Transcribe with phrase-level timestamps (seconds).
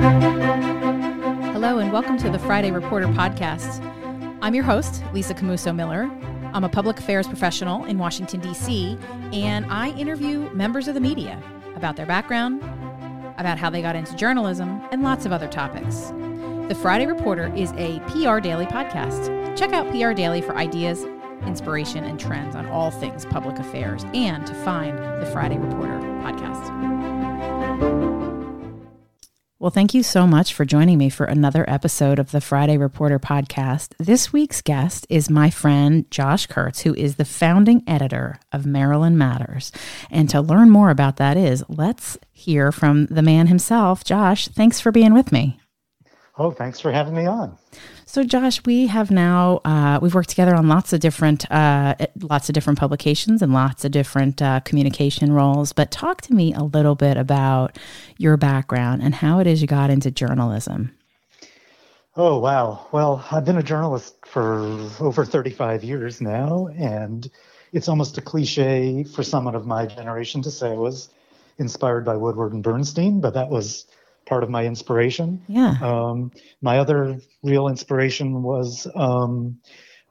[0.00, 3.84] Hello, and welcome to the Friday Reporter podcast.
[4.40, 6.10] I'm your host, Lisa Camooso Miller.
[6.54, 8.96] I'm a public affairs professional in Washington, D.C.,
[9.34, 11.42] and I interview members of the media
[11.76, 12.62] about their background,
[13.36, 16.12] about how they got into journalism, and lots of other topics.
[16.68, 19.54] The Friday Reporter is a PR Daily podcast.
[19.54, 21.04] Check out PR Daily for ideas,
[21.44, 26.99] inspiration, and trends on all things public affairs and to find the Friday Reporter podcast.
[29.60, 33.18] Well, thank you so much for joining me for another episode of the Friday Reporter
[33.18, 33.92] podcast.
[33.98, 39.18] This week's guest is my friend Josh Kurtz, who is the founding editor of Maryland
[39.18, 39.70] Matters.
[40.10, 44.02] And to learn more about that is, let's hear from the man himself.
[44.02, 45.60] Josh, thanks for being with me.
[46.40, 47.58] Oh, thanks for having me on.
[48.06, 52.48] So, Josh, we have now uh, we've worked together on lots of different uh, lots
[52.48, 55.74] of different publications and lots of different uh, communication roles.
[55.74, 57.78] But talk to me a little bit about
[58.16, 60.92] your background and how it is you got into journalism.
[62.16, 62.86] Oh wow!
[62.90, 64.60] Well, I've been a journalist for
[64.98, 67.30] over 35 years now, and
[67.74, 71.10] it's almost a cliche for someone of my generation to say I was
[71.58, 73.84] inspired by Woodward and Bernstein, but that was
[74.30, 75.42] part of my inspiration.
[75.48, 75.74] Yeah.
[75.82, 76.30] Um,
[76.62, 79.58] my other real inspiration was um,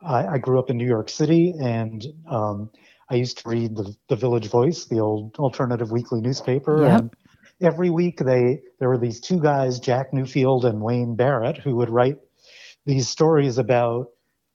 [0.03, 2.69] I, I, grew up in New York City, and um,
[3.09, 6.83] I used to read the, the Village Voice, the old alternative weekly newspaper.
[6.83, 6.99] Yep.
[6.99, 7.13] And
[7.61, 11.89] every week, they there were these two guys, Jack Newfield and Wayne Barrett, who would
[11.89, 12.17] write
[12.85, 14.07] these stories about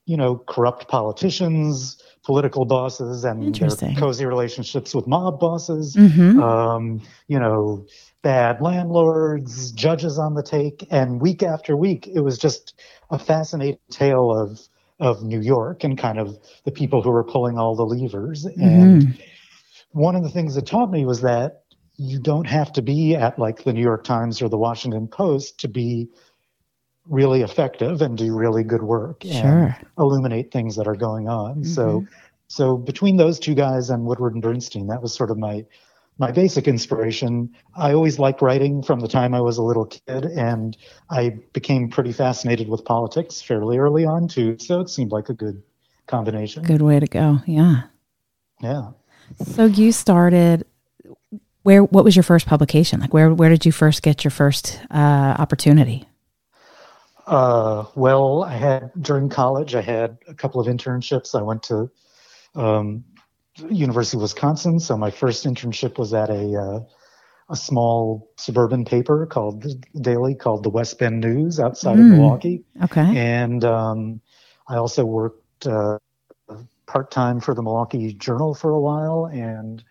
[0.04, 6.40] you know corrupt politicians political bosses and their cozy relationships with mob bosses mm-hmm.
[6.42, 7.86] um, you know
[8.24, 12.74] bad landlords, judges on the take, and week after week, it was just
[13.10, 14.60] a fascinating tale of
[14.98, 18.46] of New York and kind of the people who were pulling all the levers.
[18.46, 18.62] Mm-hmm.
[18.62, 19.22] And
[19.90, 21.64] one of the things that taught me was that
[21.96, 25.60] you don't have to be at like the New York Times or the Washington Post
[25.60, 26.08] to be
[27.06, 29.32] really effective and do really good work sure.
[29.34, 31.56] and illuminate things that are going on.
[31.56, 31.64] Mm-hmm.
[31.64, 32.06] So
[32.48, 35.64] so between those two guys and Woodward and Bernstein, that was sort of my
[36.18, 37.52] my basic inspiration.
[37.76, 40.76] I always liked writing from the time I was a little kid, and
[41.10, 44.56] I became pretty fascinated with politics fairly early on too.
[44.58, 45.62] So it seemed like a good
[46.06, 46.62] combination.
[46.62, 47.40] Good way to go.
[47.46, 47.82] Yeah.
[48.60, 48.90] Yeah.
[49.44, 50.64] So you started.
[51.62, 51.82] Where?
[51.82, 53.00] What was your first publication?
[53.00, 53.32] Like, where?
[53.32, 56.06] Where did you first get your first uh, opportunity?
[57.26, 61.34] Uh, well, I had during college, I had a couple of internships.
[61.34, 61.90] I went to
[62.54, 63.02] um,
[63.58, 64.80] University of Wisconsin.
[64.80, 66.80] So my first internship was at a uh,
[67.50, 72.00] a small suburban paper called the daily called the West Bend News outside mm.
[72.00, 72.64] of Milwaukee.
[72.84, 73.16] Okay.
[73.16, 74.20] And um,
[74.66, 75.98] I also worked uh,
[76.86, 79.84] part time for the Milwaukee Journal for a while, and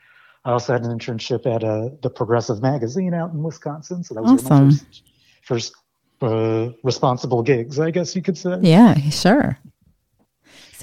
[0.46, 4.04] I also had an internship at a, uh, the Progressive Magazine out in Wisconsin.
[4.04, 4.68] So that was awesome.
[4.68, 5.04] my first,
[5.44, 5.74] first
[6.22, 8.58] uh, responsible gigs, I guess you could say.
[8.62, 9.58] Yeah, sure.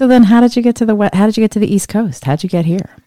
[0.01, 1.87] So then, how did you get to the how did you get to the East
[1.87, 2.23] Coast?
[2.23, 2.97] How'd you get here?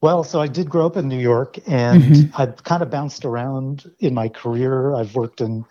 [0.00, 2.40] Well, so I did grow up in New York, and mm-hmm.
[2.40, 4.94] I've kind of bounced around in my career.
[4.94, 5.66] I've worked in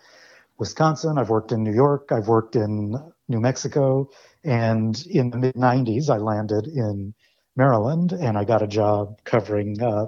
[0.56, 2.94] Wisconsin, I've worked in New York, I've worked in
[3.26, 4.08] New Mexico,
[4.44, 7.12] and in the mid '90s, I landed in
[7.56, 10.06] Maryland, and I got a job covering uh,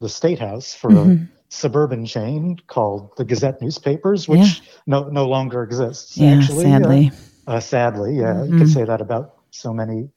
[0.00, 1.24] the State House for mm-hmm.
[1.24, 4.72] a suburban chain called the Gazette Newspapers, which yeah.
[4.86, 6.16] no no longer exists.
[6.16, 7.12] Yeah, actually, sadly.
[7.46, 8.54] Uh, uh, sadly, yeah, mm-hmm.
[8.54, 10.10] you could say that about so many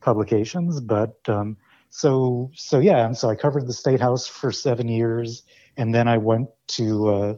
[0.00, 0.80] publications.
[0.80, 1.56] But um,
[1.90, 5.42] so so yeah, and so I covered the State House for seven years,
[5.76, 7.34] and then I went to uh,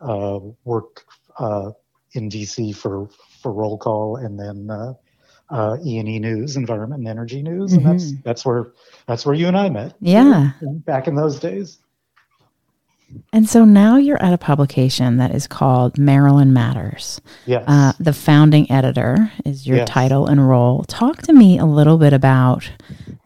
[0.00, 1.04] uh, work
[1.38, 1.70] uh,
[2.12, 3.08] in DC for
[3.40, 4.94] for roll call, and then uh,
[5.50, 7.86] uh, E and E News, Environment and Energy News, mm-hmm.
[7.86, 8.72] and that's that's where
[9.06, 9.94] that's where you and I met.
[10.00, 11.78] Yeah, back in those days.
[13.32, 17.20] And so now you're at a publication that is called Maryland Matters.
[17.46, 17.64] Yes.
[17.66, 19.88] Uh, the founding editor is your yes.
[19.88, 20.84] title and role.
[20.84, 22.70] Talk to me a little bit about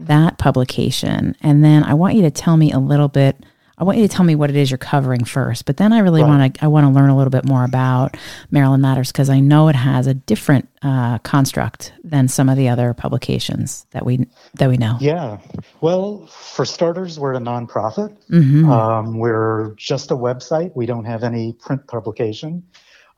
[0.00, 1.36] that publication.
[1.42, 3.36] And then I want you to tell me a little bit
[3.78, 6.00] I want you to tell me what it is you're covering first, but then I
[6.00, 6.28] really right.
[6.28, 8.16] want to I want to learn a little bit more about
[8.50, 12.68] Maryland Matters because I know it has a different uh, construct than some of the
[12.68, 14.96] other publications that we that we know.
[15.00, 15.38] Yeah,
[15.80, 18.16] well, for starters, we're a nonprofit.
[18.30, 18.68] Mm-hmm.
[18.68, 20.72] Um, we're just a website.
[20.74, 22.64] We don't have any print publication,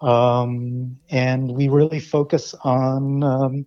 [0.03, 3.67] um, and we really focus on um,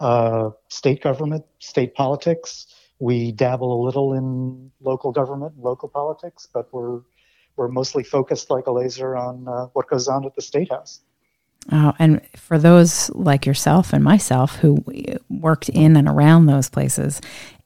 [0.00, 2.66] uh, state government, state politics.
[3.04, 7.00] We dabble a little in local government, local politics, but we're
[7.56, 11.00] we're mostly focused like a laser on uh, what goes on at the state house.
[11.70, 14.82] Oh, and for those like yourself and myself who
[15.28, 17.20] worked in and around those places,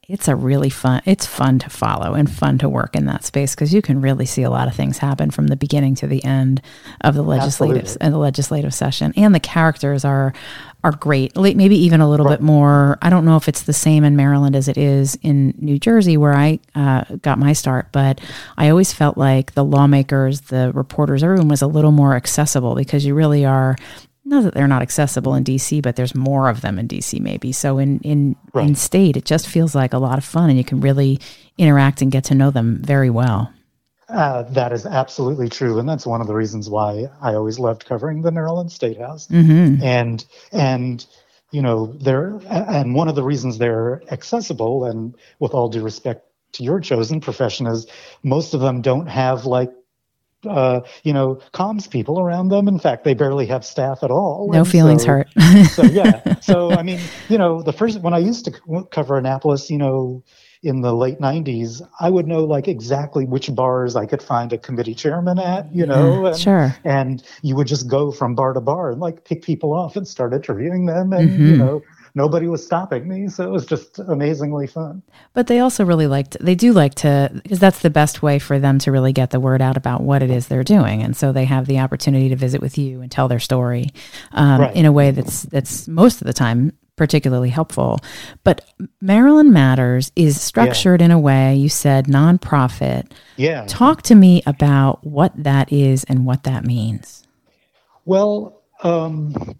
[0.09, 3.55] it's a really fun it's fun to follow and fun to work in that space
[3.55, 6.21] because you can really see a lot of things happen from the beginning to the
[6.25, 6.61] end
[7.01, 10.33] of the legislative and the legislative session and the characters are
[10.83, 12.39] are great maybe even a little right.
[12.39, 15.53] bit more i don't know if it's the same in maryland as it is in
[15.57, 18.21] new jersey where i uh, got my start but
[18.57, 23.05] i always felt like the lawmakers the reporters everyone was a little more accessible because
[23.05, 23.75] you really are
[24.29, 27.51] not that they're not accessible in DC, but there's more of them in DC maybe.
[27.51, 28.67] So in in right.
[28.67, 31.19] in state, it just feels like a lot of fun, and you can really
[31.57, 33.51] interact and get to know them very well.
[34.09, 37.85] Uh, that is absolutely true, and that's one of the reasons why I always loved
[37.85, 39.27] covering the Maryland State House.
[39.27, 39.83] Mm-hmm.
[39.83, 41.05] And and
[41.51, 46.25] you know they're and one of the reasons they're accessible, and with all due respect
[46.53, 47.85] to your chosen profession, is
[48.23, 49.71] most of them don't have like
[50.47, 52.67] uh, you know, comms people around them.
[52.67, 54.49] In fact, they barely have staff at all.
[54.51, 55.27] No feelings so, hurt.
[55.71, 56.35] so yeah.
[56.41, 60.23] So I mean, you know, the first when I used to cover Annapolis, you know,
[60.61, 64.57] in the late 90s, I would know like exactly which bars I could find a
[64.57, 66.75] committee chairman at, you know, and, sure.
[66.83, 70.07] And you would just go from bar to bar and like pick people off and
[70.07, 71.45] start interviewing them and, mm-hmm.
[71.45, 71.81] you know,
[72.13, 73.29] nobody was stopping me.
[73.29, 75.01] So it was just amazingly fun.
[75.33, 78.59] But they also really liked, they do like to, because that's the best way for
[78.59, 81.01] them to really get the word out about what it is they're doing.
[81.01, 83.91] And so they have the opportunity to visit with you and tell their story
[84.33, 84.75] um, right.
[84.75, 87.97] in a way that's, that's most of the time particularly helpful.
[88.43, 88.69] But
[88.99, 91.05] Maryland Matters is structured yeah.
[91.05, 93.09] in a way, you said nonprofit.
[93.37, 93.65] Yeah.
[93.67, 97.25] Talk to me about what that is and what that means.
[98.03, 99.57] Well, um,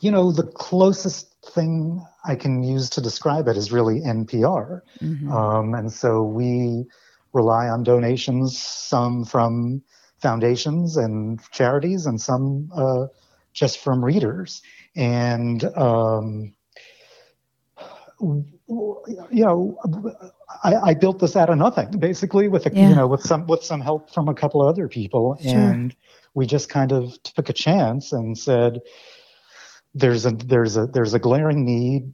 [0.00, 4.80] you know, the closest thing I can use to describe it is really NPR.
[5.02, 5.30] Mm-hmm.
[5.30, 6.86] Um, and so we
[7.34, 9.82] rely on donations, some from
[10.22, 13.06] foundations and charities, and some uh,
[13.52, 14.62] just from readers.
[14.96, 16.54] And, um,
[18.20, 19.78] you know,
[20.64, 22.88] I, I, built this out of nothing, basically, with a, yeah.
[22.88, 25.52] you know, with some with some help from a couple of other people, sure.
[25.52, 25.94] and
[26.34, 28.80] we just kind of took a chance and said,
[29.94, 32.12] there's a there's a there's a glaring need.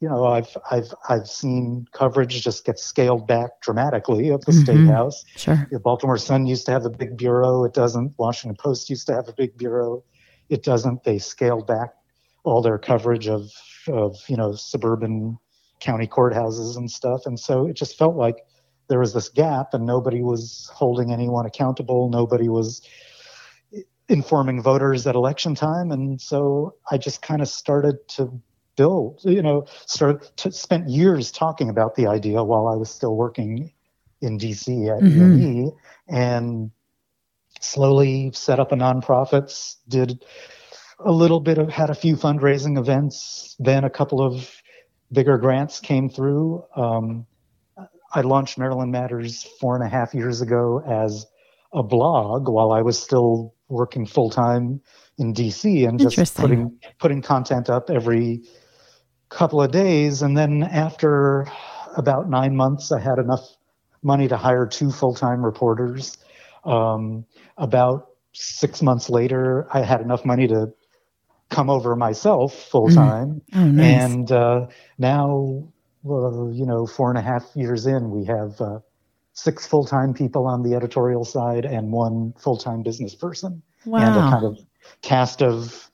[0.00, 4.62] You know, I've I've I've seen coverage just get scaled back dramatically of the mm-hmm.
[4.62, 5.24] state house.
[5.36, 5.68] Sure.
[5.70, 7.64] The Baltimore Sun used to have a big bureau.
[7.64, 8.14] It doesn't.
[8.18, 10.02] Washington Post used to have a big bureau.
[10.52, 11.04] It doesn't.
[11.04, 11.94] They scaled back
[12.44, 13.50] all their coverage of
[13.88, 15.38] of you know suburban
[15.80, 17.22] county courthouses and stuff.
[17.24, 18.36] And so it just felt like
[18.88, 22.10] there was this gap, and nobody was holding anyone accountable.
[22.10, 22.82] Nobody was
[24.08, 25.90] informing voters at election time.
[25.90, 28.40] And so I just kind of started to
[28.76, 33.16] build, you know, started to spent years talking about the idea while I was still
[33.16, 33.72] working
[34.20, 35.20] in DC at mm-hmm.
[35.20, 35.72] UNE
[36.08, 36.70] and
[37.64, 40.24] slowly set up a nonprofit, did
[40.98, 44.50] a little bit of, had a few fundraising events, then a couple of
[45.12, 46.64] bigger grants came through.
[46.76, 47.26] Um,
[48.14, 51.26] I launched Maryland Matters four and a half years ago as
[51.72, 54.80] a blog while I was still working full time
[55.18, 58.42] in DC and just putting putting content up every
[59.30, 60.20] couple of days.
[60.20, 61.46] And then after
[61.96, 63.56] about nine months, I had enough
[64.02, 66.18] money to hire two full time reporters.
[66.64, 67.24] Um,
[67.58, 70.72] about six months later, I had enough money to
[71.50, 73.42] come over myself full time.
[73.52, 73.60] Mm.
[73.60, 74.02] Oh, nice.
[74.02, 74.66] And uh,
[74.98, 75.68] now,
[76.02, 78.60] well, you know, four and a half years in, we have.
[78.60, 78.78] Uh,
[79.34, 83.62] six full time people on the editorial side and one full time business person.
[83.84, 84.00] Wow.
[84.00, 84.58] And a kind of
[85.00, 85.90] cast of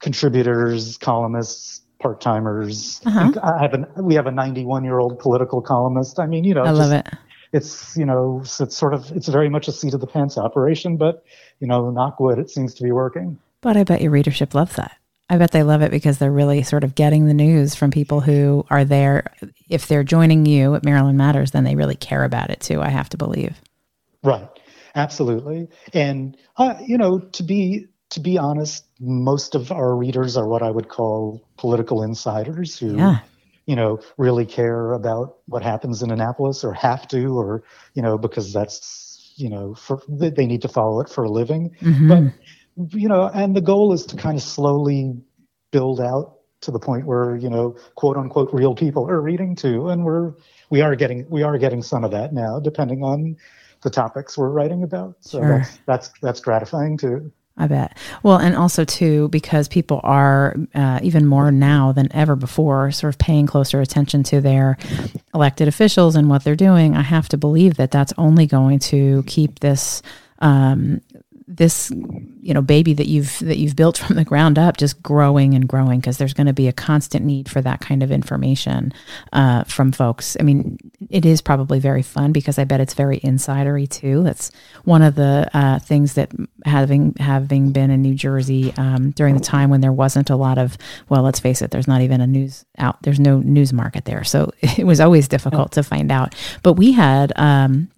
[0.00, 3.00] contributors, columnists, part timers.
[3.06, 3.32] Uh-huh.
[3.42, 6.18] I have an, we have a 91 year old political columnist.
[6.18, 7.06] I mean, you know, I love it.
[7.52, 10.96] It's, you know, it's sort of, it's very much a seat of the pants operation,
[10.96, 11.24] but,
[11.58, 13.38] you know, knock wood, it seems to be working.
[13.60, 14.96] But I bet your readership loves that.
[15.28, 18.20] I bet they love it because they're really sort of getting the news from people
[18.20, 19.32] who are there.
[19.68, 22.80] If they're joining you at Maryland Matters, then they really care about it too.
[22.82, 23.60] I have to believe.
[24.24, 24.48] Right.
[24.96, 25.68] Absolutely.
[25.94, 30.62] And uh, you know, to be to be honest, most of our readers are what
[30.62, 33.20] I would call political insiders who yeah.
[33.70, 37.62] You know, really care about what happens in Annapolis or have to or,
[37.94, 41.70] you know, because that's, you know, for they need to follow it for a living.
[41.80, 42.08] Mm-hmm.
[42.08, 45.14] But you know, and the goal is to kind of slowly
[45.70, 49.88] build out to the point where you know, quote unquote, real people are reading too,
[49.88, 50.34] and we're
[50.68, 53.36] we are getting we are getting some of that now, depending on
[53.82, 55.14] the topics we're writing about.
[55.20, 55.58] So sure.
[55.58, 57.30] that's that's that's gratifying too.
[57.60, 57.98] I bet.
[58.22, 63.14] Well, and also too, because people are uh, even more now than ever before, sort
[63.14, 64.78] of paying closer attention to their
[65.34, 66.96] elected officials and what they're doing.
[66.96, 70.00] I have to believe that that's only going to keep this
[70.38, 71.02] um,
[71.60, 71.90] this
[72.40, 75.68] you know baby that you've that you've built from the ground up just growing and
[75.68, 78.94] growing because there's going to be a constant need for that kind of information
[79.34, 80.38] uh, from folks.
[80.40, 80.78] I mean
[81.10, 84.22] it is probably very fun because i bet it's very insidery too.
[84.22, 84.50] That's
[84.84, 86.32] one of the uh, things that
[86.64, 90.56] having having been in new jersey um, during the time when there wasn't a lot
[90.56, 90.78] of
[91.10, 94.24] well let's face it there's not even a news out there's no news market there.
[94.24, 96.34] So it was always difficult to find out.
[96.62, 97.90] But we had um,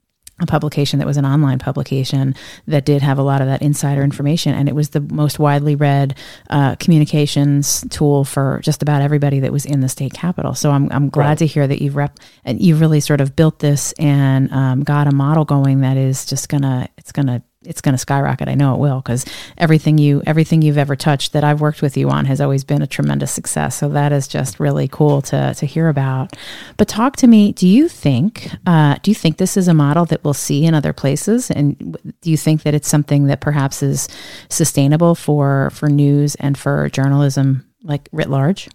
[0.43, 2.35] a publication that was an online publication
[2.67, 5.75] that did have a lot of that insider information and it was the most widely
[5.75, 6.17] read
[6.51, 10.91] uh, communications tool for just about everybody that was in the state capital so i'm,
[10.91, 11.39] I'm glad right.
[11.39, 15.07] to hear that you've rep and you've really sort of built this and um, got
[15.07, 18.49] a model going that is just gonna it's gonna it's going to skyrocket.
[18.49, 19.25] I know it will because
[19.59, 22.83] everything you everything you've ever touched that I've worked with you on has always been
[22.83, 23.77] a tremendous success.
[23.77, 26.37] So that is just really cool to to hear about.
[26.77, 27.53] But talk to me.
[27.53, 30.75] Do you think uh, do you think this is a model that we'll see in
[30.75, 31.51] other places?
[31.51, 34.09] And do you think that it's something that perhaps is
[34.49, 38.69] sustainable for for news and for journalism like writ large?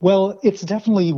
[0.00, 1.14] Well, it's definitely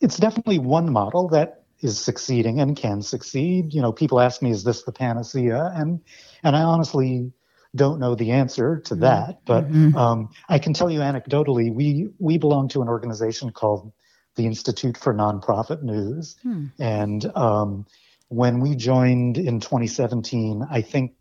[0.00, 3.72] it's definitely one model that is succeeding and can succeed.
[3.74, 5.72] You know, people ask me, is this the panacea?
[5.74, 6.00] And
[6.42, 7.32] and I honestly
[7.74, 9.02] don't know the answer to mm-hmm.
[9.02, 9.96] that, but mm-hmm.
[9.96, 13.92] um, I can tell you anecdotally, we we belong to an organization called
[14.36, 16.66] the Institute for Nonprofit News, hmm.
[16.78, 17.86] and um,
[18.28, 21.14] when we joined in 2017, I think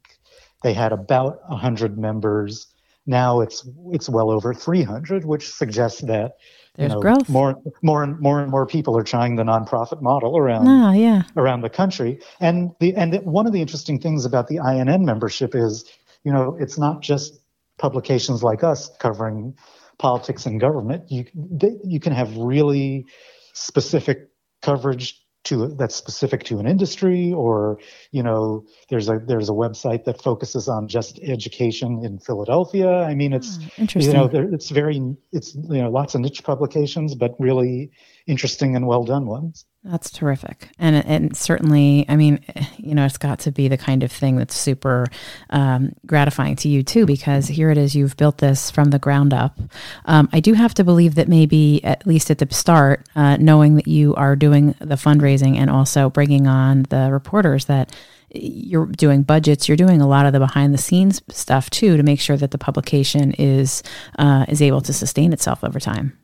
[0.64, 2.68] they had about 100 members.
[3.06, 6.38] Now it's it's well over 300, which suggests that
[6.78, 7.30] there's you know, growth.
[7.30, 11.24] More, more and more and more people are trying the nonprofit model around, oh, yeah.
[11.38, 12.20] around the country.
[12.40, 15.86] And the and the, one of the interesting things about the INN membership is,
[16.24, 17.40] you know, it's not just
[17.78, 19.56] publications like us covering
[19.98, 21.10] politics and government.
[21.10, 23.06] You they, you can have really
[23.54, 24.30] specific
[24.62, 27.80] coverage to that's specific to an industry or
[28.12, 33.04] you know there's a there's a website that focuses on just education in Philadelphia.
[33.04, 36.44] I mean it's oh, you know there, it's very it's you know lots of niche
[36.44, 37.92] publications but really
[38.28, 40.70] interesting and well done ones that's terrific.
[40.80, 42.40] And and certainly, I mean,
[42.78, 45.06] you know, it's got to be the kind of thing that's super
[45.52, 49.34] um, gratifying to you too, because here it is, you've built this from the ground
[49.34, 49.60] up.
[50.06, 53.76] Um, I do have to believe that maybe, at least at the start, uh, knowing
[53.76, 57.96] that you are doing the fundraising and also bringing on the reporters, that
[58.34, 62.04] you're doing budgets, you're doing a lot of the behind the scenes stuff too, to
[62.04, 63.84] make sure that the publication is
[64.18, 66.18] uh, is able to sustain itself over time.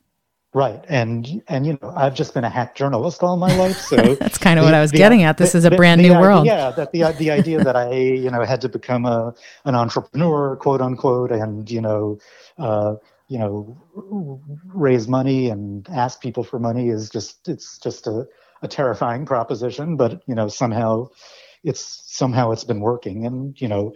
[0.54, 3.96] Right, and and you know I've just been a hack journalist all my life, so
[4.16, 5.38] that's kind of the, what I was the, getting at.
[5.38, 6.44] This the, is a brand new world.
[6.44, 10.56] Yeah, that the the idea that I you know had to become a an entrepreneur,
[10.56, 12.18] quote unquote, and you know
[12.58, 12.96] uh,
[13.28, 14.42] you know
[14.74, 18.28] raise money and ask people for money is just it's just a,
[18.60, 19.96] a terrifying proposition.
[19.96, 21.08] But you know somehow
[21.64, 23.94] it's somehow it's been working, and you know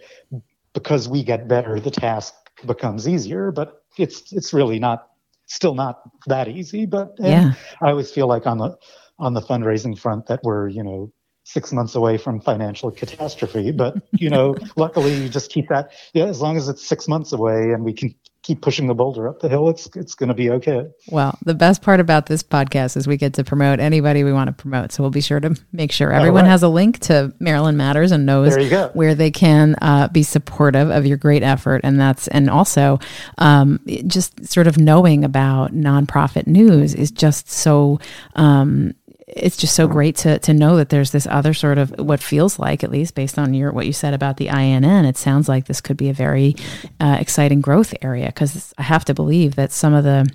[0.73, 2.33] because we get better, the task
[2.65, 3.51] becomes easier.
[3.51, 5.06] But it's it's really not
[5.47, 7.53] still not that easy, but yeah.
[7.81, 8.77] I always feel like on the
[9.19, 11.11] on the fundraising front that we're you know
[11.43, 13.71] six months away from financial catastrophe.
[13.71, 15.91] But you know, luckily, you just keep that.
[16.13, 18.13] Yeah, as long as it's six months away, and we can
[18.47, 20.87] keep pushing the boulder up the hill, it's it's going to be okay.
[21.09, 24.47] Well, the best part about this podcast is we get to promote anybody we want
[24.47, 24.93] to promote.
[24.93, 26.51] So we'll be sure to make sure everyone right.
[26.51, 28.55] has a link to Maryland Matters and knows
[28.93, 31.81] where they can uh, be supportive of your great effort.
[31.83, 32.99] And that's and also
[33.37, 37.99] um, just sort of knowing about nonprofit news is just so.
[38.37, 38.93] Um,
[39.37, 42.59] it's just so great to to know that there's this other sort of what feels
[42.59, 45.65] like, at least based on your what you said about the INN, it sounds like
[45.65, 46.55] this could be a very
[46.99, 48.27] uh, exciting growth area.
[48.27, 50.29] Because I have to believe that some of the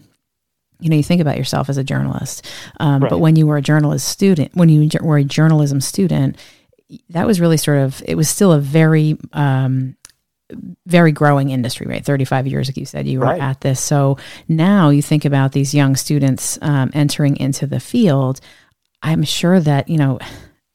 [0.80, 2.44] you know, you think about yourself as a journalist,
[2.80, 3.10] um, right.
[3.10, 6.36] but when you were a journalist student, when you were a journalism student,
[7.10, 9.96] that was really sort of it was still a very um,
[10.86, 12.04] very growing industry, right?
[12.04, 13.40] 35 years ago, you said you were right.
[13.40, 13.80] at this.
[13.80, 14.18] So
[14.48, 18.40] now you think about these young students um, entering into the field.
[19.02, 20.18] I'm sure that, you know,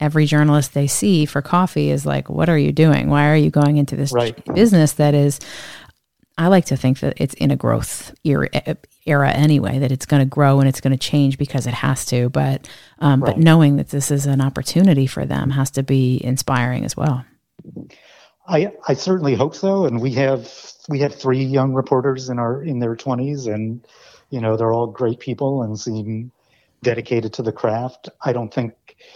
[0.00, 3.08] every journalist they see for coffee is like, what are you doing?
[3.08, 4.36] Why are you going into this right.
[4.54, 5.40] business that is,
[6.36, 8.48] I like to think that it's in a growth era,
[9.06, 12.04] era anyway, that it's going to grow and it's going to change because it has
[12.06, 12.28] to.
[12.28, 12.68] But,
[13.00, 13.34] um, right.
[13.34, 17.24] but knowing that this is an opportunity for them has to be inspiring as well.
[18.46, 19.84] I, I certainly hope so.
[19.84, 20.48] And we have,
[20.88, 23.84] we have three young reporters in our, in their twenties and,
[24.30, 26.30] you know, they're all great people and seem
[26.82, 28.08] dedicated to the craft.
[28.24, 28.74] I don't think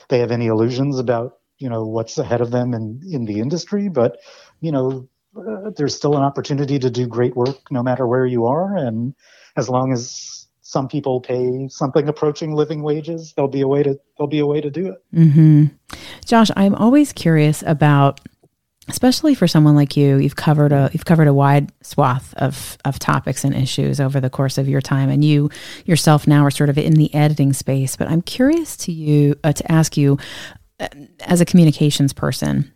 [0.09, 3.89] they have any illusions about you know what's ahead of them in in the industry,
[3.89, 4.19] but
[4.61, 8.47] you know uh, there's still an opportunity to do great work no matter where you
[8.47, 9.15] are, and
[9.57, 13.99] as long as some people pay something approaching living wages, there'll be a way to
[14.17, 15.05] there'll be a way to do it.
[15.15, 15.65] Mm-hmm.
[16.25, 18.21] Josh, I'm always curious about
[18.89, 22.99] especially for someone like you you've covered a you've covered a wide swath of of
[22.99, 25.49] topics and issues over the course of your time and you
[25.85, 29.53] yourself now are sort of in the editing space but i'm curious to you uh,
[29.53, 30.19] to ask you
[30.81, 30.89] uh,
[31.21, 32.73] as a communications person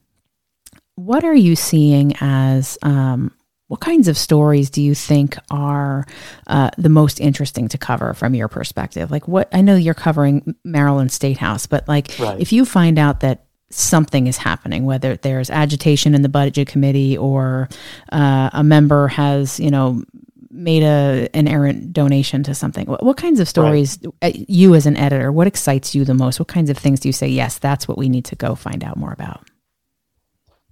[0.95, 3.33] what are you seeing as um,
[3.69, 6.07] what kinds of stories do you think are
[6.47, 10.55] uh, the most interesting to cover from your perspective like what i know you're covering
[10.63, 12.39] maryland state house but like right.
[12.39, 13.46] if you find out that
[13.77, 17.69] something is happening, whether there's agitation in the budget committee or
[18.13, 20.03] uh, a member has, you know,
[20.51, 22.87] made a an errant donation to something.
[22.87, 24.35] What, what kinds of stories, right.
[24.35, 26.39] Uh, you as an editor, what excites you the most?
[26.39, 28.83] What kinds of things do you say, yes, that's what we need to go find
[28.83, 29.45] out more about?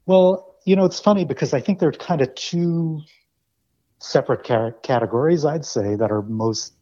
[0.07, 3.03] Well, you know, it's funny because I think there are kind of two
[3.99, 6.73] separate ca- categories, I'd say, that are most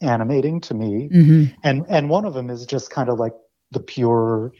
[0.00, 1.08] animating to me.
[1.12, 1.54] Mm-hmm.
[1.62, 3.34] And and one of them is just kind of like
[3.70, 4.52] the pure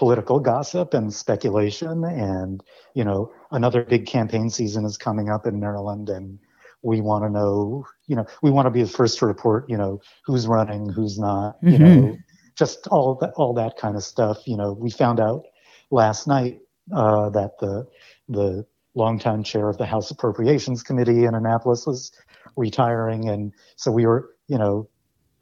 [0.00, 2.04] political gossip and speculation.
[2.04, 2.64] And,
[2.94, 6.38] you know, another big campaign season is coming up in Maryland and
[6.80, 9.76] we want to know, you know, we want to be the first to report, you
[9.76, 11.84] know, who's running, who's not, you mm-hmm.
[11.84, 12.18] know,
[12.56, 14.38] just all that, all that kind of stuff.
[14.46, 15.44] You know, we found out
[15.90, 16.60] last night
[16.96, 17.86] uh, that the,
[18.30, 18.64] the
[18.94, 22.10] longtime chair of the House Appropriations Committee in Annapolis was
[22.56, 23.28] retiring.
[23.28, 24.88] And so we were, you know,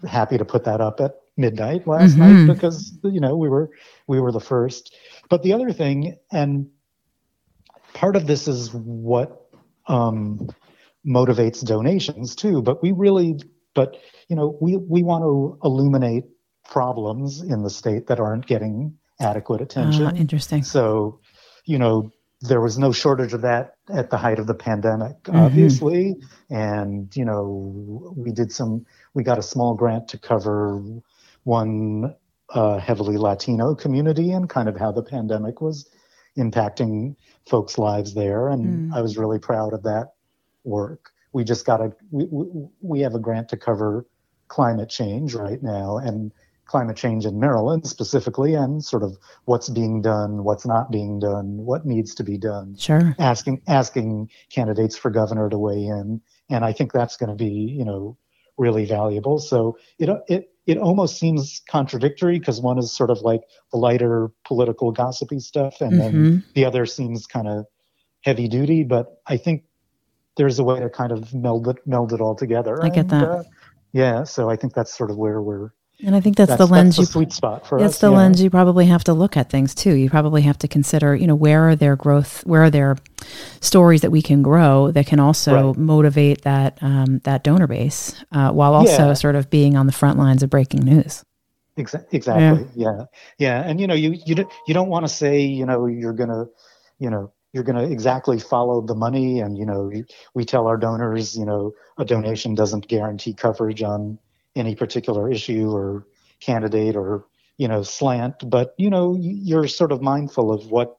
[0.09, 2.47] happy to put that up at midnight last mm-hmm.
[2.47, 3.71] night because you know we were
[4.07, 4.95] we were the first.
[5.31, 6.69] But the other thing, and
[7.95, 9.49] part of this is what
[9.87, 10.49] um,
[11.07, 12.63] motivates donations too.
[12.63, 13.41] But we really,
[13.75, 13.97] but
[14.29, 16.25] you know, we we want to illuminate
[16.69, 20.07] problems in the state that aren't getting adequate attention.
[20.07, 20.63] Uh, interesting.
[20.63, 21.21] So,
[21.65, 25.37] you know, there was no shortage of that at the height of the pandemic, mm-hmm.
[25.37, 26.17] obviously.
[26.51, 30.81] And, you know, we did some, we got a small grant to cover
[31.49, 32.15] one
[32.51, 35.89] uh, heavily Latino community and kind of how the pandemic was
[36.37, 37.17] impacting
[37.49, 38.51] folks' lives there.
[38.51, 38.95] And mm.
[38.95, 40.13] I was really proud of that
[40.65, 41.11] work.
[41.33, 42.27] We just got a we,
[42.83, 44.07] we have a grant to cover
[44.49, 46.33] climate change right now and
[46.67, 51.57] climate change in Maryland specifically and sort of what's being done, what's not being done,
[51.65, 52.77] what needs to be done.
[52.77, 53.17] Sure.
[53.19, 56.21] Asking asking candidates for governor to weigh in.
[56.51, 58.19] And I think that's going to be, you know,
[58.59, 59.39] really valuable.
[59.39, 63.41] So it it it almost seems contradictory because one is sort of like
[63.73, 66.01] the lighter political gossipy stuff, and mm-hmm.
[66.01, 67.65] then the other seems kind of
[68.21, 68.85] heavy duty.
[68.85, 69.65] But I think
[70.37, 72.85] there's a way to kind of meld it meld it all together.
[72.85, 73.29] I get and, that.
[73.29, 73.43] Uh,
[73.93, 75.71] yeah, so I think that's sort of where we're
[76.05, 78.11] and I think that's, that's the lens that's you sweet spot for That's us, the
[78.11, 78.17] yeah.
[78.17, 79.95] lens you probably have to look at things too.
[79.95, 82.99] You probably have to consider, you know, where are their growth, where are there
[83.61, 85.77] stories that we can grow that can also right.
[85.77, 89.15] motivate that um, that donor base, uh, while also yeah.
[89.15, 91.25] sort of being on the front lines of breaking news.
[91.77, 92.21] Exactly.
[92.21, 92.59] Yeah.
[92.75, 93.05] yeah.
[93.39, 93.63] Yeah.
[93.63, 96.47] And you know, you you don't, you don't want to say, you know, you're gonna,
[97.01, 99.91] you know, you're going to exactly follow the money and you know
[100.35, 104.19] we tell our donors you know a donation doesn't guarantee coverage on
[104.59, 106.07] any particular issue or
[106.41, 107.25] candidate or
[107.57, 110.99] you know slant but you know you're sort of mindful of what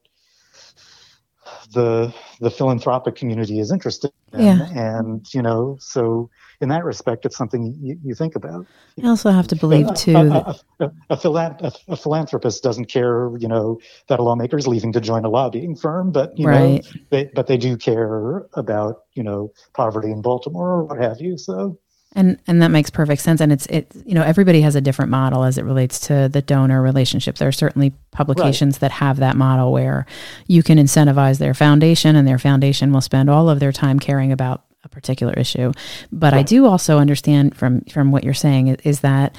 [1.74, 4.70] the the philanthropic community is interested in yeah.
[4.72, 6.30] and you know so
[6.62, 10.16] in that respect it's something you, you think about you also have to believe too
[10.16, 14.92] a, a, a, a, a, philanthropist doesn't care you know that a lawmaker is leaving
[14.92, 16.84] to join a lobbying firm but you right.
[16.84, 21.22] know they, but they do care about you know poverty in baltimore or what have
[21.22, 21.78] you so
[22.14, 23.42] and and that makes perfect sense.
[23.42, 26.42] And it's it you know everybody has a different model as it relates to the
[26.42, 27.38] donor relationship.
[27.38, 28.82] There are certainly publications right.
[28.82, 30.06] that have that model where
[30.48, 34.32] you can incentivize their foundation, and their foundation will spend all of their time caring
[34.32, 35.72] about a particular issue.
[36.12, 36.40] But right.
[36.40, 39.38] I do also understand from from what you're saying is that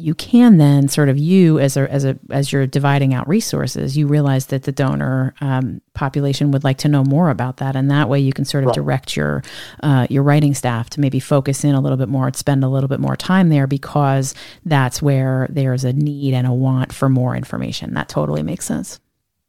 [0.00, 3.96] you can then sort of you as a as a as you're dividing out resources,
[3.96, 7.90] you realize that the donor um, population would like to know more about that, and
[7.90, 8.74] that way you can sort of right.
[8.74, 9.42] direct your
[9.82, 12.88] uh, your writing staff to maybe focus in a little bit more, spend a little
[12.88, 14.34] bit more time there because
[14.64, 17.94] that's where there's a need and a want for more information.
[17.94, 19.00] That totally makes sense.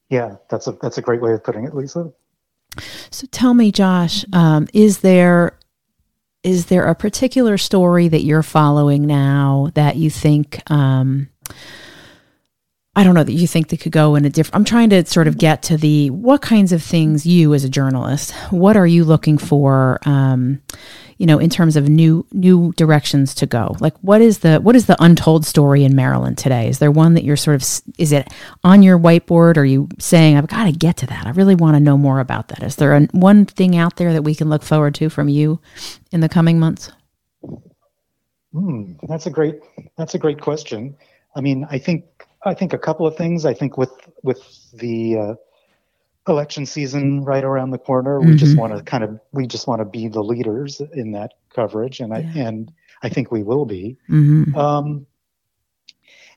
[0.10, 2.12] Yeah, that's a that's a great way of putting it, Lisa.
[3.10, 5.58] So tell me, Josh, um, is there
[6.44, 11.30] is there a particular story that you're following now that you think um,
[12.96, 15.06] I don't know that you think they could go in a different I'm trying to
[15.06, 18.88] sort of get to the what kinds of things you as a journalist what are
[18.88, 20.62] you looking for um,
[21.22, 23.76] you know, in terms of new new directions to go?
[23.80, 26.68] Like, what is the what is the untold story in Maryland today?
[26.68, 27.62] Is there one that you're sort of
[28.00, 28.28] is it
[28.64, 29.56] on your whiteboard?
[29.56, 31.28] Or are you saying I've got to get to that?
[31.28, 32.64] I really want to know more about that.
[32.64, 35.62] Is there a, one thing out there that we can look forward to from you
[36.12, 36.92] in the coming months?
[38.52, 39.60] Hmm, that's a great
[40.00, 40.98] that's a great question.
[41.36, 42.06] I mean, I think
[42.44, 43.46] I think a couple of things.
[43.46, 44.42] I think with with
[44.74, 45.34] the uh,
[46.28, 48.22] election season right around the corner.
[48.22, 51.34] We just want to kind of we just want to be the leaders in that
[51.54, 52.48] coverage, and I Yeah.
[52.48, 52.72] and
[53.04, 53.98] I think we will be.
[54.08, 55.08] hmm Um,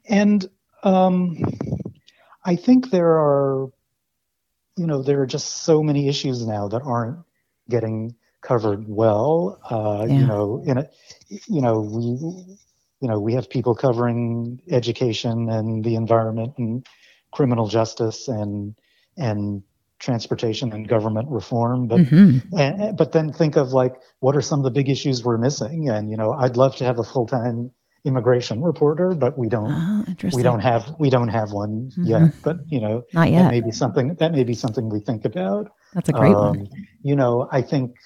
[0.08, 0.48] and
[0.82, 1.36] um,
[2.44, 3.68] I think there are,
[4.76, 7.18] you know, there are just so many issues now that aren't
[7.68, 9.58] getting covered well.
[9.70, 10.20] Uh, Yeah.
[10.20, 10.88] You know, in a,
[11.28, 12.02] you know, we,
[13.00, 16.86] you know, we have people covering education and the environment and
[17.32, 18.74] criminal justice and
[19.16, 19.62] and
[19.98, 24.60] transportation and government reform, but hmm and, but then think of like what are some
[24.60, 27.70] of the big issues we're missing and you know i'd love to have a full-time
[28.04, 32.06] immigration reporter but we don't Oh, we don't have we don't have one Mhm.
[32.06, 33.50] yet but you know Not that yet.
[33.50, 36.58] may be something that may be something we think about That's a great one.
[36.60, 36.68] Um,
[37.02, 37.96] you know i think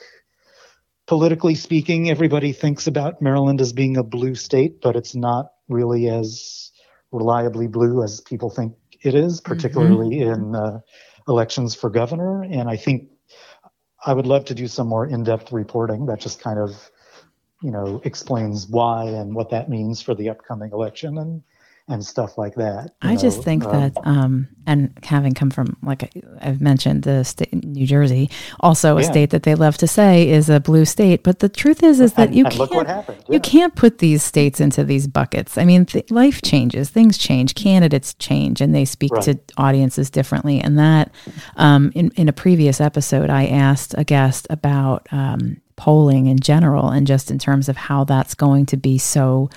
[1.07, 6.09] politically speaking everybody thinks about maryland as being a blue state but it's not really
[6.09, 6.70] as
[7.12, 10.81] reliably blue as people think it is particularly in uh,
[11.29, 13.09] elections for governor and i think
[14.07, 16.91] i would love to do some more in-depth reporting that just kind of
[17.62, 21.19] you know explains why and what that means for the upcoming election.
[21.19, 21.43] And
[21.88, 26.03] and stuff like that I just think Um, that, um, and having come from, like
[26.05, 28.29] I- I've mentioned, the state, New Jersey,
[28.61, 29.11] also a Yeah.
[29.11, 31.24] state that they love to say is a blue state.
[31.24, 33.74] But the truth is, is that and, you and look what can't, happened you can't
[33.74, 35.57] put these states into these buckets.
[35.57, 39.22] I mean, th- life changes, things change, candidates change, and they speak Right.
[39.22, 40.61] to audiences differently.
[40.61, 41.11] And that,
[41.57, 46.88] um, in in a previous episode, I asked a guest about um, polling in general,
[46.90, 49.48] and just in terms of how that's going to be so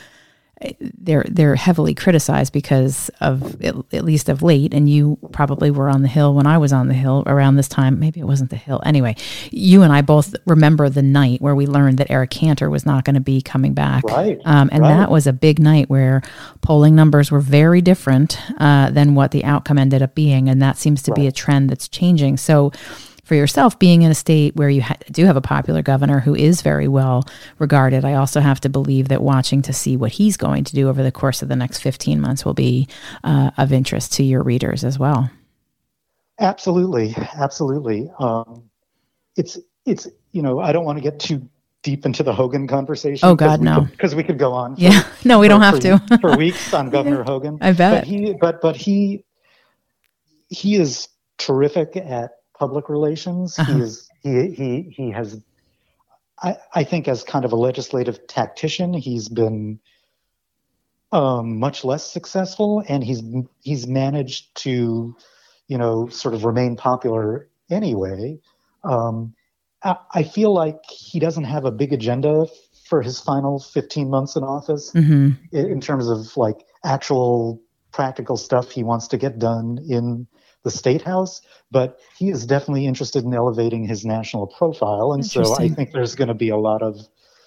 [0.79, 5.89] they're they're heavily criticized because of at, at least of late and you probably were
[5.89, 7.99] on the hill when I was on the hill around this time.
[7.99, 8.81] Maybe it wasn't the hill.
[8.85, 9.15] Anyway
[9.51, 13.05] you and I both remember the night where we learned that Eric Cantor was not
[13.05, 14.03] going to be coming back.
[14.03, 14.89] Right, um, and right.
[14.89, 16.21] that was a big night where
[16.61, 20.77] polling numbers were very different uh, than what the outcome ended up being and that
[20.77, 22.37] seems to be a trend that's changing.
[22.37, 22.71] So
[23.31, 26.35] for yourself being in a state where you ha- do have a popular governor who
[26.35, 27.23] is very well
[27.59, 30.89] regarded i also have to believe that watching to see what he's going to do
[30.89, 32.89] over the course of the next 15 months will be
[33.23, 35.29] uh, of interest to your readers as well
[36.41, 38.09] Absolutely, absolutely.
[38.19, 38.63] Um,
[39.37, 41.47] it's it's you know I don't want to get too
[41.83, 43.29] deep into the Hogan conversation.
[43.29, 43.81] Oh, God, no.
[43.91, 44.75] because we could go on.
[44.75, 47.59] for- yeah no we for- don't have for- to for weeks on Governor Hogan.
[47.61, 48.01] I bet.
[48.01, 49.23] But he but but he
[50.49, 52.31] he is terrific at
[52.61, 53.57] public relations.
[53.57, 53.73] Uh-huh.
[53.73, 55.41] He is he he he has.
[56.43, 59.79] I, I think as kind of a legislative tactician, he's been
[61.11, 63.23] um, much less successful, and he's
[63.61, 65.15] he's managed to,
[65.67, 68.39] you know, sort of remain popular anyway.
[68.83, 69.33] Um,
[69.83, 72.45] I, I feel like he doesn't have a big agenda
[72.85, 78.37] for his final 15 months in office hmm in in terms of like actual practical
[78.37, 80.27] stuff he wants to get done in
[80.63, 85.13] the state house but he is definitely interested in elevating his national profile.
[85.13, 86.99] And so i think there's going to be a lot of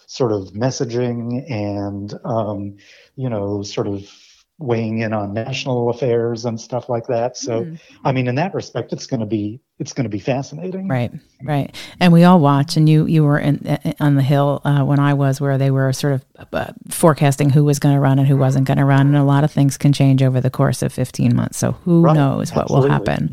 [0.07, 2.77] sort of messaging and um,
[3.17, 4.11] you know sort of
[4.59, 7.67] weighing in on national affairs and stuff like that so
[8.05, 11.11] i mean in that respect it's going to be it's going to be fascinating Right,
[11.43, 12.77] right, and we all watch.
[12.77, 15.71] And you, you were in, uh, on the hill uh, when I was, where they
[15.71, 18.85] were sort of uh, forecasting who was going to run and who wasn't going to
[18.85, 21.59] run, and a lot of things can change over the course of fifteen months.
[21.59, 23.31] So who Right, knows what will happen?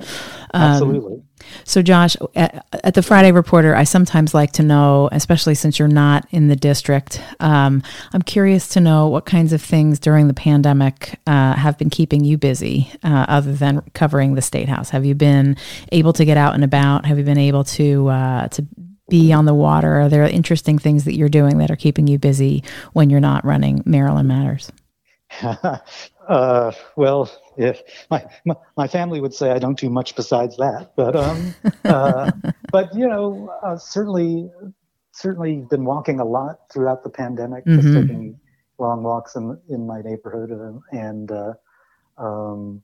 [0.53, 1.21] Um, absolutely
[1.63, 5.87] So, Josh, at, at the Friday Reporter, I sometimes like to know, especially since you're
[5.87, 10.33] not in the district, um, I'm curious to know what kinds of things during the
[10.33, 14.89] pandemic uh, have been keeping you busy, uh, other than covering the state house.
[14.89, 15.57] Have you been
[15.91, 17.05] able to get out and about?
[17.05, 18.65] Have you been able to uh, to
[19.09, 20.01] be on the water?
[20.01, 23.45] Are there interesting things that you're doing that are keeping you busy when you're not
[23.45, 24.71] running Maryland Matters?
[26.27, 30.93] uh, well, if my, my my family would say I don't do much besides that,
[30.95, 31.55] but um,
[31.87, 32.27] uh,
[32.71, 34.49] but you know, uh, certainly
[35.13, 37.93] certainly been walking a lot throughout the pandemic, just Mhm.
[37.93, 38.39] taking
[38.79, 41.53] long walks in in my neighborhood and, and uh,
[42.17, 42.83] um,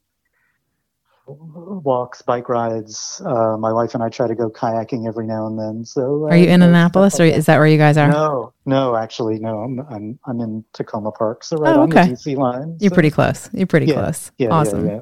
[1.27, 3.21] walks, bike rides.
[3.25, 5.85] Uh, my wife and I try to go kayaking every now and then.
[5.85, 7.97] So uh, Are you in you know, stuff Annapolis, or is that where you guys
[7.97, 8.09] are?
[8.09, 9.59] No, no, actually, no.
[9.59, 12.77] I'm I'm I'm in Takoma Park, so right Oh, on the DC line.
[12.79, 13.49] You're pretty close.
[13.53, 14.31] You're pretty Yeah, close.
[14.37, 14.87] Yeah, awesome.
[14.87, 15.01] Yeah,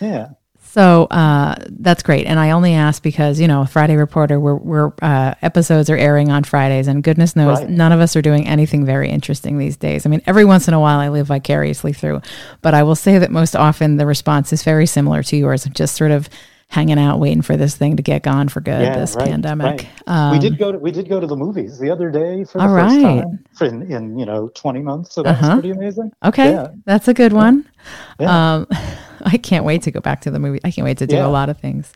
[0.00, 0.08] yeah.
[0.08, 0.28] yeah.
[0.72, 4.92] So uh, that's great, and I only ask because you know Friday Reporter, we're, we're
[5.02, 7.68] uh, episodes are airing on Fridays, and goodness knows Right.
[7.68, 10.06] none of us are doing anything very interesting these days.
[10.06, 12.22] I mean, every once in a while I live vicariously through,
[12.62, 15.94] but I will say that most often the response is very similar to yours, just
[15.94, 16.30] sort of
[16.72, 18.80] hanging out, waiting for this thing to get gone for good.
[18.80, 19.82] Yeah, this right, pandemic.
[19.82, 19.88] right.
[20.06, 22.58] Um, we did go to we did go to the movies the other day for
[22.58, 23.20] the All first right.
[23.22, 25.46] time for in, in you know 20 months, so that Uh-huh.
[25.48, 26.12] was pretty amazing.
[26.24, 26.68] Okay, Yeah.
[26.86, 27.68] that's a good one.
[28.18, 28.54] Yeah.
[28.54, 28.66] Um,
[29.24, 30.60] I can't wait to go back to the movie.
[30.64, 31.26] I can't wait to do yeah.
[31.26, 31.92] a lot of things.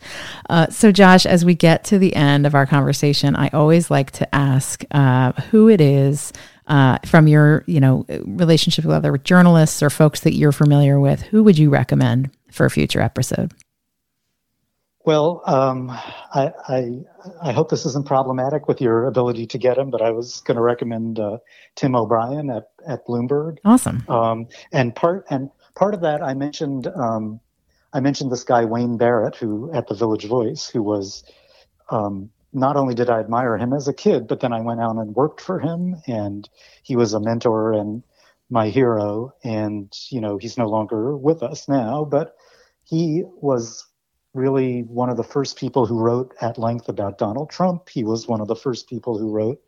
[0.51, 4.13] Uh, so, Josh, as we get to the end of our conversation, I always like
[4.13, 6.33] to ask uh, who it is
[6.69, 11.23] uh, from your, you know, relationship with other journalists or folks that you're familiar with.
[11.23, 13.53] Who would you recommend for a future episode?
[15.07, 16.91] Well, um, I, I,
[17.41, 20.57] I hope this isn't problematic with your ability to get him, but I was going
[20.57, 21.39] to recommend uh,
[21.77, 23.59] Tim O'Brien at, at Bloomberg.
[23.65, 24.05] Awesome.
[24.09, 27.39] Um, and part and part of that, I mentioned um,
[27.93, 31.23] I mentioned this guy Wayne Barrett, who at the Village Voice, who was
[31.89, 34.97] um, not only did I admire him as a kid, but then I went out
[34.97, 36.49] and worked for him, and
[36.83, 38.03] he was a mentor and
[38.51, 39.35] my hero.
[39.45, 42.35] And you know, he's no longer with us now, but
[42.83, 43.87] he was
[44.37, 47.89] really one of the first people who wrote at length about Donald Trump.
[47.89, 49.61] He was one of the first people who wrote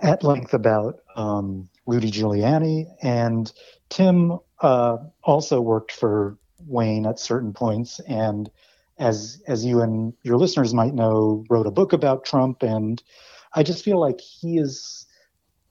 [0.00, 2.86] at length about um, Rudy Giuliani.
[3.02, 3.50] And
[3.88, 8.50] Tim uh, also worked for Wayne at certain points, and
[8.98, 12.62] as as you and your listeners might know, wrote a book about Trump.
[12.62, 13.02] And
[13.54, 15.06] I just feel like he is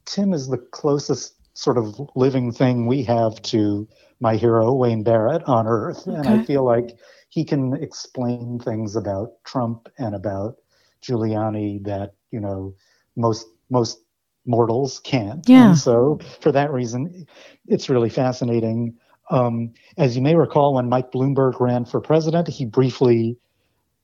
[0.05, 3.87] Tim is the closest sort of living thing we have to
[4.19, 6.17] my hero Wayne Barrett on Earth, okay.
[6.17, 6.97] and I feel like
[7.33, 10.57] he can explain things about Trump and about
[11.01, 12.75] Giuliani that you know
[13.15, 13.99] most most
[14.45, 15.47] mortals can't.
[15.49, 15.69] Yeah.
[15.69, 17.25] And so for that reason,
[17.67, 18.95] it's really fascinating.
[19.31, 23.37] Um, as you may recall, when Mike Bloomberg ran for president, he briefly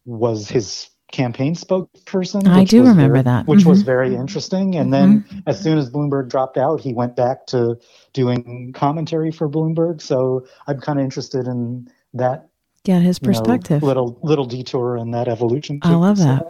[0.05, 2.47] was his campaign spokesperson.
[2.47, 3.69] I do remember very, that, which mm-hmm.
[3.69, 4.75] was very interesting.
[4.75, 5.39] And then mm-hmm.
[5.45, 7.77] as soon as Bloomberg dropped out, he went back to
[8.13, 10.01] doing commentary for Bloomberg.
[10.01, 12.49] So I'm kind of interested in that
[12.89, 13.81] get his perspective.
[13.81, 15.79] Know, little little detour in that evolution.
[15.79, 15.89] Too.
[15.89, 16.47] I love that.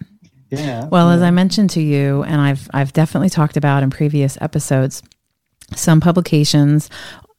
[0.54, 0.86] So, yeah.
[0.86, 1.16] Well, yeah.
[1.16, 5.04] as I mentioned to you, and I've I've definitely talked about in previous episodes,
[5.76, 6.90] some publications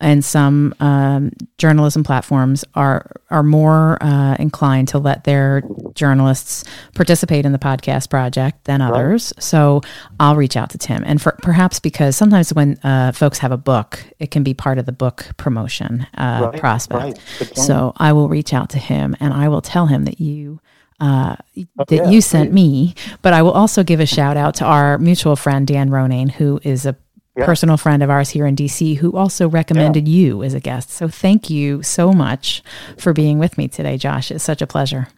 [0.01, 5.63] and some um, journalism platforms are are more uh, inclined to let their
[5.95, 9.33] journalists participate in the podcast project than others.
[9.37, 9.43] Right.
[9.43, 9.83] So
[10.19, 13.59] I'll reach out to Tim, and for, perhaps because sometimes when uh, folks have a
[13.59, 16.61] book, it can be part of the book promotion uh, right.
[16.61, 17.21] prospect.
[17.41, 17.57] Right.
[17.57, 20.61] So I will reach out to him, and I will tell him that you.
[21.03, 21.35] Uh,
[21.79, 24.67] oh, that yeah, you sent me, but I will also give a shout out to
[24.67, 26.95] our mutual friend Dan Ronayne, who is a
[27.37, 27.45] yeah.
[27.45, 30.15] personal friend of ours here in DC who also recommended yeah.
[30.15, 30.91] you as a guest.
[30.91, 32.63] So thank you so much
[32.99, 34.31] for being with me today, Josh.
[34.31, 35.09] It's such a pleasure.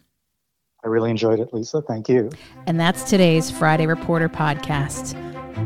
[0.83, 1.81] I really enjoyed it, Lisa.
[1.81, 2.29] Thank you.
[2.67, 5.13] And that's today's Friday Reporter podcast,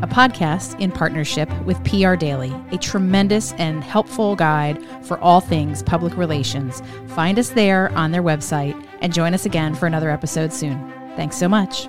[0.02, 5.82] a podcast in partnership with PR Daily, a tremendous and helpful guide for all things
[5.82, 6.82] public relations.
[7.08, 10.78] Find us there on their website and join us again for another episode soon.
[11.16, 11.88] Thanks so much.